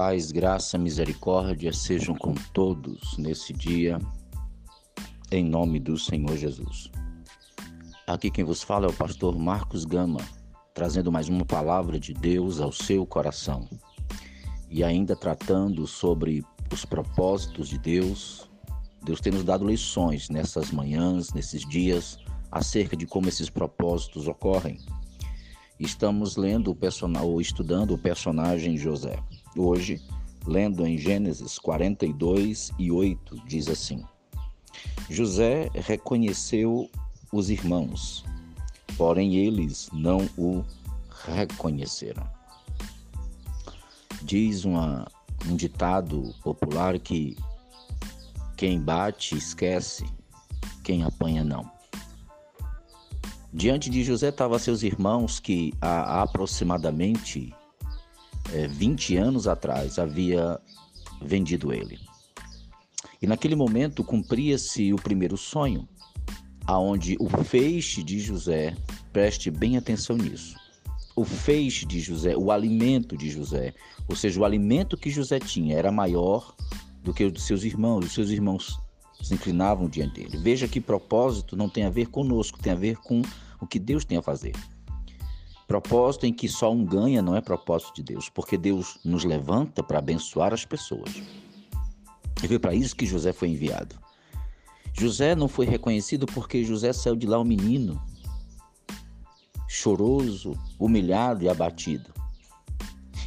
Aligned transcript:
Paz, 0.00 0.30
graça, 0.30 0.78
misericórdia 0.78 1.72
sejam 1.72 2.14
com 2.14 2.32
todos 2.52 3.18
nesse 3.18 3.52
dia, 3.52 3.98
em 5.28 5.44
nome 5.44 5.80
do 5.80 5.98
Senhor 5.98 6.36
Jesus. 6.36 6.88
Aqui 8.06 8.30
quem 8.30 8.44
vos 8.44 8.62
fala 8.62 8.86
é 8.86 8.88
o 8.88 8.92
pastor 8.92 9.36
Marcos 9.36 9.84
Gama, 9.84 10.20
trazendo 10.72 11.10
mais 11.10 11.28
uma 11.28 11.44
palavra 11.44 11.98
de 11.98 12.14
Deus 12.14 12.60
ao 12.60 12.70
seu 12.70 13.04
coração 13.04 13.68
e 14.70 14.84
ainda 14.84 15.16
tratando 15.16 15.84
sobre 15.84 16.44
os 16.72 16.84
propósitos 16.84 17.68
de 17.68 17.78
Deus. 17.80 18.48
Deus 19.02 19.20
tem 19.20 19.32
nos 19.32 19.42
dado 19.42 19.66
lições 19.66 20.28
nessas 20.28 20.70
manhãs, 20.70 21.32
nesses 21.32 21.68
dias, 21.68 22.20
acerca 22.52 22.96
de 22.96 23.04
como 23.04 23.28
esses 23.28 23.50
propósitos 23.50 24.28
ocorrem. 24.28 24.78
Estamos 25.80 26.36
lendo 26.36 26.70
o 26.70 26.76
personagem, 26.76 27.28
ou 27.28 27.40
estudando 27.40 27.94
o 27.94 27.98
personagem 27.98 28.76
José. 28.76 29.20
Hoje, 29.60 30.00
lendo 30.46 30.86
em 30.86 30.96
Gênesis 30.96 31.58
42 31.58 32.70
e 32.78 32.92
8, 32.92 33.42
diz 33.44 33.66
assim: 33.66 34.04
José 35.10 35.68
reconheceu 35.74 36.88
os 37.32 37.50
irmãos, 37.50 38.24
porém 38.96 39.34
eles 39.34 39.90
não 39.92 40.28
o 40.38 40.64
reconheceram. 41.26 42.24
Diz 44.22 44.64
uma, 44.64 45.10
um 45.44 45.56
ditado 45.56 46.32
popular 46.44 46.96
que 46.96 47.36
quem 48.56 48.80
bate 48.80 49.36
esquece, 49.36 50.04
quem 50.84 51.02
apanha 51.02 51.42
não. 51.42 51.68
Diante 53.52 53.90
de 53.90 54.04
José 54.04 54.28
estavam 54.28 54.56
seus 54.56 54.84
irmãos 54.84 55.40
que 55.40 55.74
há 55.80 56.22
aproximadamente 56.22 57.52
é, 58.52 58.66
20 58.66 59.16
anos 59.16 59.46
atrás 59.46 59.98
havia 59.98 60.58
vendido 61.20 61.72
ele. 61.72 61.98
E 63.20 63.26
naquele 63.26 63.54
momento 63.54 64.04
cumpria-se 64.04 64.92
o 64.92 64.96
primeiro 64.96 65.36
sonho, 65.36 65.88
aonde 66.66 67.16
o 67.18 67.28
feixe 67.44 68.02
de 68.02 68.20
José, 68.20 68.76
preste 69.12 69.50
bem 69.50 69.76
atenção 69.76 70.16
nisso. 70.16 70.56
O 71.16 71.24
feixe 71.24 71.84
de 71.84 71.98
José, 71.98 72.36
o 72.36 72.52
alimento 72.52 73.16
de 73.16 73.28
José, 73.28 73.74
ou 74.08 74.14
seja, 74.14 74.40
o 74.40 74.44
alimento 74.44 74.96
que 74.96 75.10
José 75.10 75.40
tinha 75.40 75.76
era 75.76 75.90
maior 75.90 76.54
do 77.02 77.12
que 77.12 77.24
o 77.24 77.30
dos 77.32 77.44
seus 77.44 77.64
irmãos. 77.64 78.04
Os 78.04 78.12
seus 78.12 78.30
irmãos 78.30 78.78
se 79.20 79.34
inclinavam 79.34 79.88
diante 79.88 80.20
dele. 80.20 80.38
Veja 80.38 80.68
que 80.68 80.80
propósito 80.80 81.56
não 81.56 81.68
tem 81.68 81.84
a 81.84 81.90
ver 81.90 82.06
conosco, 82.06 82.60
tem 82.60 82.72
a 82.72 82.76
ver 82.76 82.96
com 82.98 83.22
o 83.60 83.66
que 83.66 83.80
Deus 83.80 84.04
tem 84.04 84.16
a 84.16 84.22
fazer. 84.22 84.54
Propósito 85.68 86.24
em 86.24 86.32
que 86.32 86.48
só 86.48 86.72
um 86.72 86.82
ganha 86.82 87.20
não 87.20 87.36
é 87.36 87.42
propósito 87.42 87.96
de 87.96 88.02
Deus, 88.02 88.30
porque 88.30 88.56
Deus 88.56 88.98
nos 89.04 89.22
levanta 89.22 89.82
para 89.82 89.98
abençoar 89.98 90.54
as 90.54 90.64
pessoas. 90.64 91.22
E 92.42 92.48
foi 92.48 92.58
para 92.58 92.74
isso 92.74 92.96
que 92.96 93.04
José 93.04 93.34
foi 93.34 93.50
enviado. 93.50 93.94
José 94.94 95.34
não 95.34 95.46
foi 95.46 95.66
reconhecido 95.66 96.24
porque 96.24 96.64
José 96.64 96.90
saiu 96.94 97.14
de 97.14 97.26
lá 97.26 97.38
um 97.38 97.44
menino, 97.44 98.00
choroso, 99.68 100.58
humilhado 100.78 101.44
e 101.44 101.50
abatido. 101.50 102.14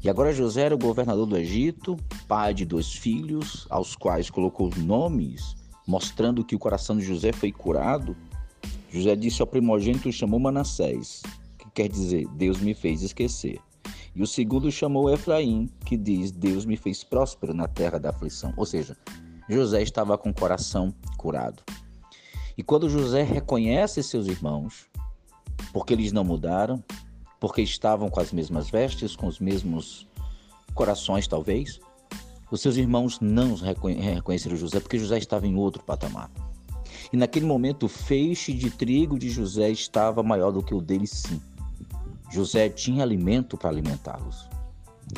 E 0.00 0.08
agora 0.08 0.32
José 0.32 0.62
era 0.62 0.76
o 0.76 0.78
governador 0.78 1.26
do 1.26 1.36
Egito, 1.36 1.96
pai 2.28 2.54
de 2.54 2.64
dois 2.64 2.92
filhos, 2.92 3.66
aos 3.68 3.96
quais 3.96 4.30
colocou 4.30 4.70
nomes, 4.76 5.56
mostrando 5.84 6.44
que 6.44 6.54
o 6.54 6.58
coração 6.58 6.96
de 6.96 7.04
José 7.04 7.32
foi 7.32 7.50
curado. 7.50 8.16
José 8.92 9.16
disse 9.16 9.42
ao 9.42 9.48
primogênito, 9.48 10.12
chamou 10.12 10.38
Manassés, 10.38 11.20
quer 11.78 11.88
dizer 11.88 12.26
Deus 12.34 12.58
me 12.58 12.74
fez 12.74 13.02
esquecer. 13.02 13.60
E 14.12 14.20
o 14.20 14.26
segundo 14.26 14.68
chamou 14.68 15.08
Efraim, 15.08 15.70
que 15.84 15.96
diz 15.96 16.32
Deus 16.32 16.64
me 16.64 16.76
fez 16.76 17.04
próspero 17.04 17.54
na 17.54 17.68
terra 17.68 18.00
da 18.00 18.10
aflição. 18.10 18.52
Ou 18.56 18.66
seja, 18.66 18.96
José 19.48 19.80
estava 19.80 20.18
com 20.18 20.30
o 20.30 20.34
coração 20.34 20.92
curado. 21.16 21.62
E 22.56 22.64
quando 22.64 22.90
José 22.90 23.22
reconhece 23.22 24.02
seus 24.02 24.26
irmãos, 24.26 24.88
porque 25.72 25.92
eles 25.92 26.10
não 26.10 26.24
mudaram, 26.24 26.82
porque 27.38 27.62
estavam 27.62 28.08
com 28.08 28.18
as 28.18 28.32
mesmas 28.32 28.68
vestes, 28.68 29.14
com 29.14 29.28
os 29.28 29.38
mesmos 29.38 30.04
corações, 30.74 31.28
talvez, 31.28 31.78
os 32.50 32.60
seus 32.60 32.76
irmãos 32.76 33.20
não 33.20 33.54
reconheceram 33.54 34.56
José, 34.56 34.80
porque 34.80 34.98
José 34.98 35.18
estava 35.18 35.46
em 35.46 35.54
outro 35.54 35.84
patamar. 35.84 36.28
E 37.12 37.16
naquele 37.16 37.46
momento 37.46 37.84
o 37.84 37.88
feixe 37.88 38.52
de 38.52 38.68
trigo 38.68 39.16
de 39.16 39.30
José 39.30 39.70
estava 39.70 40.24
maior 40.24 40.50
do 40.50 40.60
que 40.60 40.74
o 40.74 40.80
dele, 40.80 41.06
sim. 41.06 41.40
José 42.30 42.68
tinha 42.68 43.02
alimento 43.02 43.56
para 43.56 43.70
alimentá-los. 43.70 44.48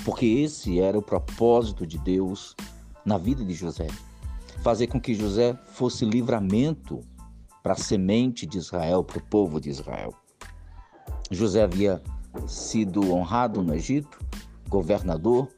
Porque 0.05 0.27
esse 0.27 0.81
era 0.81 0.99
o 0.99 1.03
propósito 1.03 1.87
de 1.87 1.99
Deus 1.99 2.55
na 3.05 3.19
vida 3.19 3.45
de 3.45 3.55
José. 3.55 3.89
Fazer 4.63 4.87
com 4.87 5.01
que 5.01 5.15
José 5.15 5.59
fosse 5.73 6.05
livramento 6.05 7.01
para 7.63 7.73
a 7.73 7.77
semente 7.77 8.47
de 8.47 8.59
Israel, 8.59 9.03
para 9.03 9.19
o 9.19 9.23
povo 9.23 9.61
de 9.61 9.71
Israel. 9.71 10.15
José 11.31 11.63
havia 11.63 12.03
sido 12.47 13.13
honrado 13.13 13.63
no 13.63 13.75
Egito, 13.75 14.19
governador, 14.69 15.49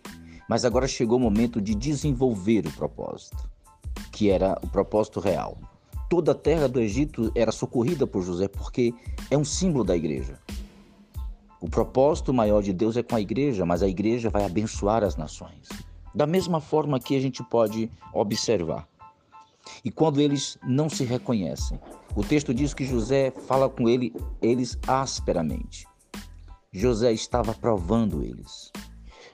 mas 0.49 0.65
agora 0.65 0.89
chegou 0.89 1.19
o 1.19 1.21
momento 1.21 1.61
de 1.61 1.75
desenvolver 1.75 2.67
o 2.67 2.73
propósito, 2.73 3.51
que 4.11 4.31
era 4.31 4.59
o 4.63 4.69
propósito 4.69 5.21
real. 5.21 5.59
Toda 6.09 6.33
a 6.33 6.35
terra 6.35 6.69
do 6.69 6.81
Egito 6.81 7.33
era 7.35 7.53
socorrida 7.53 8.07
por 8.07 8.23
José 8.23 8.49
porque 8.49 8.95
é 9.31 9.37
um 9.37 9.45
símbolo 9.45 9.85
da 9.85 9.97
igreja. 9.97 10.39
O 11.63 11.71
propósito 11.71 12.35
maior 12.35 12.61
de 12.61 12.73
Deus 12.73 12.97
é 12.97 13.05
com 13.05 13.15
a 13.15 13.21
igreja, 13.21 13.65
mas 13.65 13.85
a 13.85 13.89
igreja 13.89 14.29
vai 14.29 14.45
abençoar 14.45 15.05
as 15.05 15.15
nações. 15.15 15.69
Da 16.13 16.27
mesma 16.27 16.61
forma 16.61 16.99
que 16.99 17.15
a 17.15 17.21
gente 17.21 17.41
pode 17.45 17.89
observar. 18.13 18.89
E 19.85 19.89
quando 19.89 20.21
eles 20.21 20.59
não 20.67 20.89
se 20.89 21.05
reconhecem, 21.05 21.79
o 22.17 22.25
texto 22.25 22.53
diz 22.53 22.75
que 22.75 22.85
José 22.85 23.31
fala 23.47 23.69
com 23.69 23.89
ele, 23.89 24.13
eles 24.43 24.77
asperamente. 24.89 25.87
José 26.73 27.13
estava 27.13 27.55
provando 27.55 28.25
eles. 28.25 28.73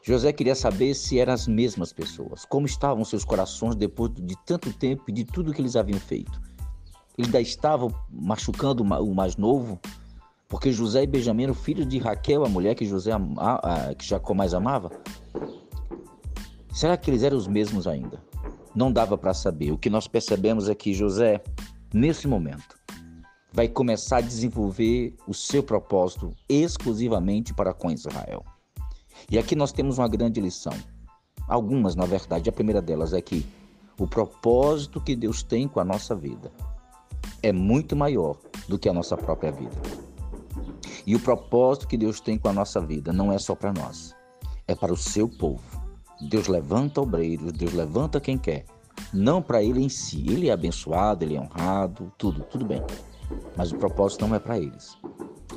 José 0.03 0.31
queria 0.31 0.55
saber 0.55 0.95
se 0.95 1.19
eram 1.19 1.33
as 1.33 1.49
mesmas 1.49 1.95
pessoas, 1.95 2.45
como 2.45 2.67
estavam 2.67 3.07
seus 3.07 3.25
corações 3.25 3.75
depois 3.75 4.13
de 4.15 4.37
tanto 4.45 4.71
tempo 4.75 5.05
e 5.09 5.13
de 5.13 5.25
tudo 5.25 5.55
que 5.55 5.63
eles 5.63 5.77
haviam 5.77 5.99
feito. 5.99 6.39
Eles 7.17 7.29
ainda 7.29 7.41
estavam 7.41 7.91
machucando 8.11 8.83
o 8.83 9.15
mais 9.15 9.39
novo, 9.39 9.81
porque 10.49 10.73
José 10.73 11.03
e 11.03 11.07
Benjamim 11.07 11.45
eram 11.45 11.55
filhos 11.55 11.87
de 11.87 11.99
Raquel, 11.99 12.45
a 12.45 12.49
mulher 12.49 12.75
que 12.75 12.87
José 12.87 13.13
que 13.99 14.07
Jacó 14.07 14.33
mais 14.33 14.55
amava. 14.55 14.91
Será 16.73 16.97
que 16.97 17.11
eles 17.11 17.23
eram 17.23 17.37
os 17.37 17.47
mesmos 17.47 17.87
ainda? 17.87 18.23
Não 18.75 18.91
dava 18.91 19.19
para 19.19 19.35
saber. 19.35 19.73
O 19.73 19.79
que 19.79 19.91
nós 19.91 20.09
percebemos 20.09 20.69
é 20.69 20.75
que 20.75 20.95
José, 20.95 21.43
nesse 21.93 22.27
momento, 22.27 22.79
vai 23.53 23.69
começar 23.69 24.19
a 24.19 24.23
desenvolver 24.23 25.15
o 25.27 25.35
seu 25.35 25.63
propósito 25.63 26.31
exclusivamente 26.49 27.53
para 27.53 27.75
com 27.75 27.91
Israel. 27.91 28.43
E 29.31 29.39
aqui 29.39 29.55
nós 29.55 29.73
temos 29.73 29.99
uma 29.99 30.09
grande 30.09 30.41
lição. 30.41 30.73
Algumas, 31.47 31.95
na 31.95 32.07
verdade. 32.07 32.49
A 32.49 32.53
primeira 32.53 32.81
delas 32.81 33.13
é 33.13 33.21
que 33.21 33.45
o 33.99 34.07
propósito 34.07 35.01
que 35.01 35.15
Deus 35.15 35.43
tem 35.43 35.69
com 35.69 35.81
a 35.81 35.85
nossa 35.85 36.15
vida 36.15 36.51
é 37.43 37.53
muito 37.53 37.95
maior 37.97 38.37
do 38.69 38.79
que 38.79 38.89
a 38.89 38.93
nossa 38.95 39.17
própria 39.17 39.51
vida. 39.51 40.08
E 41.09 41.17
o 41.17 41.21
propósito 41.21 41.89
que 41.89 41.97
Deus 41.97 42.21
tem 42.21 42.37
com 42.37 42.49
a 42.49 42.53
nossa 42.53 42.83
vida 42.83 43.15
não 43.15 43.33
é 43.33 43.39
só 43.39 43.55
para 43.55 43.73
nós, 43.73 44.15
é 44.67 44.75
para 44.75 44.93
o 44.93 44.97
seu 44.97 45.27
povo. 45.27 45.63
Deus 46.29 46.49
levanta 46.49 47.01
obreiros, 47.01 47.51
Deus 47.51 47.73
levanta 47.73 48.21
quem 48.21 48.37
quer, 48.37 48.67
não 49.11 49.41
para 49.41 49.63
ele 49.63 49.83
em 49.83 49.89
si. 49.89 50.23
Ele 50.29 50.51
é 50.51 50.53
abençoado, 50.53 51.25
ele 51.25 51.35
é 51.35 51.41
honrado, 51.41 52.13
tudo, 52.19 52.43
tudo 52.43 52.67
bem. 52.67 52.83
Mas 53.57 53.73
o 53.73 53.79
propósito 53.79 54.27
não 54.27 54.37
é 54.37 54.39
para 54.39 54.59
eles, 54.59 54.99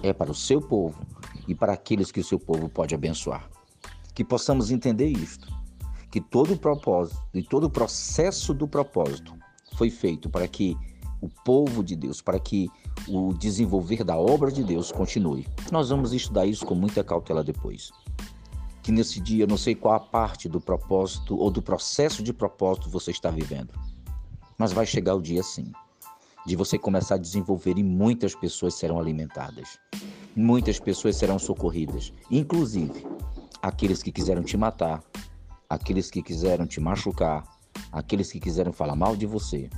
é 0.02 0.14
para 0.14 0.32
o 0.32 0.34
seu 0.34 0.62
povo 0.62 1.06
e 1.46 1.54
para 1.54 1.74
aqueles 1.74 2.14
que 2.14 2.22
o 2.22 2.24
seu 2.24 2.40
povo 2.40 2.70
pode 2.70 2.96
abençoar. 2.96 3.50
Que 4.16 4.24
possamos 4.24 4.72
entender 4.72 5.10
isto, 5.10 5.54
que 6.10 6.22
todo 6.22 6.54
o 6.54 6.58
propósito 6.58 7.22
e 7.34 7.44
todo 7.44 7.66
o 7.66 7.70
processo 7.70 8.54
do 8.54 8.70
propósito 8.70 9.36
foi 9.76 9.90
feito 9.90 10.30
para 10.30 10.48
que 10.48 10.78
o 11.22 11.30
povo 11.30 11.84
de 11.84 11.96
Deus, 11.96 12.22
para 12.22 12.40
que 12.40 12.70
o 13.08 13.34
desenvolver 13.34 14.04
da 14.04 14.18
obra 14.18 14.52
de 14.52 14.64
Deus 14.64 14.92
continue. 14.92 15.48
Nós 15.72 15.90
vamos 15.90 16.14
estudar 16.14 16.46
isso 16.46 16.66
com 16.66 16.76
muita 16.76 17.04
cautela 17.04 17.44
depois. 17.44 17.92
Que 18.82 18.92
nesse 18.92 19.20
dia, 19.20 19.46
não 19.46 19.58
sei 19.58 19.76
qual 19.76 19.94
a 19.94 20.00
parte 20.00 20.50
do 20.50 20.60
propósito 20.60 21.38
ou 21.38 21.52
do 21.52 21.62
processo 21.62 22.24
de 22.24 22.34
propósito 22.34 22.90
você 22.90 23.12
está 23.12 23.30
vivendo, 23.30 23.74
mas 24.58 24.74
vai 24.74 24.86
chegar 24.86 25.16
o 25.16 25.22
dia 25.22 25.44
sim, 25.44 25.72
de 26.46 26.56
você 26.56 26.78
começar 26.78 27.16
a 27.16 27.20
desenvolver 27.20 27.78
e 27.78 27.84
muitas 27.84 28.34
pessoas 28.34 28.74
serão 28.74 29.00
alimentadas, 29.00 29.78
muitas 30.36 30.80
pessoas 30.80 31.16
serão 31.16 31.38
socorridas, 31.38 32.12
inclusive 32.32 33.06
aqueles 33.62 34.02
que 34.02 34.12
quiseram 34.12 34.44
te 34.44 34.58
matar, 34.58 35.04
aqueles 35.70 36.10
que 36.10 36.24
quiseram 36.24 36.66
te 36.66 36.80
machucar, 36.80 37.44
aqueles 37.92 38.32
que 38.32 38.40
quiseram 38.40 38.74
falar 38.74 38.96
mal 38.96 39.16
de 39.16 39.28
você. 39.28 39.70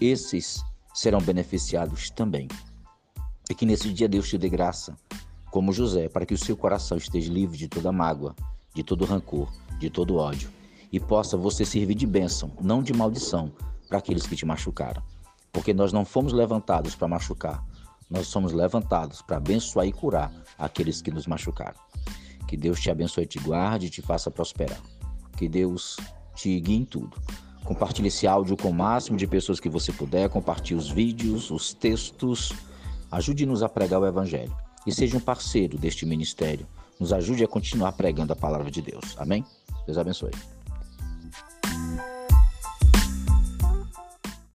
Esses 0.00 0.62
serão 0.92 1.20
beneficiados 1.20 2.10
também. 2.10 2.48
E 3.50 3.54
que 3.54 3.66
nesse 3.66 3.92
dia 3.92 4.08
Deus 4.08 4.28
te 4.28 4.38
dê 4.38 4.48
graça, 4.48 4.96
como 5.50 5.72
José, 5.72 6.08
para 6.08 6.26
que 6.26 6.34
o 6.34 6.38
seu 6.38 6.56
coração 6.56 6.96
esteja 6.96 7.32
livre 7.32 7.56
de 7.56 7.68
toda 7.68 7.92
mágoa, 7.92 8.34
de 8.74 8.82
todo 8.82 9.04
rancor, 9.04 9.52
de 9.78 9.90
todo 9.90 10.16
ódio, 10.16 10.50
e 10.90 10.98
possa 10.98 11.36
você 11.36 11.64
servir 11.64 11.94
de 11.94 12.06
bênção, 12.06 12.52
não 12.60 12.82
de 12.82 12.92
maldição, 12.92 13.52
para 13.88 13.98
aqueles 13.98 14.26
que 14.26 14.36
te 14.36 14.46
machucaram. 14.46 15.02
Porque 15.52 15.74
nós 15.74 15.92
não 15.92 16.04
fomos 16.04 16.32
levantados 16.32 16.94
para 16.94 17.06
machucar, 17.06 17.64
nós 18.10 18.26
somos 18.26 18.52
levantados 18.52 19.22
para 19.22 19.36
abençoar 19.36 19.86
e 19.86 19.92
curar 19.92 20.32
aqueles 20.58 21.00
que 21.00 21.10
nos 21.10 21.26
machucaram. 21.26 21.78
Que 22.46 22.56
Deus 22.56 22.80
te 22.80 22.90
abençoe, 22.90 23.26
te 23.26 23.38
guarde 23.38 23.86
e 23.86 23.90
te 23.90 24.02
faça 24.02 24.30
prosperar. 24.30 24.80
Que 25.36 25.48
Deus 25.48 25.96
te 26.34 26.60
guie 26.60 26.76
em 26.76 26.84
tudo. 26.84 27.16
Compartilhe 27.64 28.08
esse 28.08 28.26
áudio 28.26 28.56
com 28.56 28.68
o 28.68 28.74
máximo 28.74 29.16
de 29.16 29.26
pessoas 29.26 29.58
que 29.58 29.68
você 29.68 29.92
puder. 29.92 30.28
Compartilhe 30.28 30.78
os 30.78 30.90
vídeos, 30.90 31.50
os 31.50 31.72
textos. 31.72 32.52
Ajude-nos 33.10 33.62
a 33.62 33.68
pregar 33.68 34.00
o 34.00 34.06
Evangelho. 34.06 34.54
E 34.86 34.92
seja 34.92 35.16
um 35.16 35.20
parceiro 35.20 35.78
deste 35.78 36.04
ministério. 36.04 36.66
Nos 37.00 37.12
ajude 37.12 37.42
a 37.42 37.48
continuar 37.48 37.92
pregando 37.92 38.32
a 38.32 38.36
palavra 38.36 38.70
de 38.70 38.82
Deus. 38.82 39.16
Amém? 39.18 39.44
Deus 39.86 39.98
abençoe. 39.98 40.30